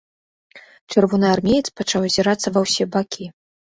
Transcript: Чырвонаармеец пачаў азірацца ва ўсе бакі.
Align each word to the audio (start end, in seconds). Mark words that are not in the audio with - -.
Чырвонаармеец 0.93 1.67
пачаў 1.77 2.01
азірацца 2.11 2.47
ва 2.59 2.69
ўсе 2.69 2.83
бакі. 2.95 3.25